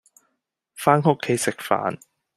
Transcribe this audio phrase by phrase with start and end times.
[0.73, 1.99] 返屋企食飯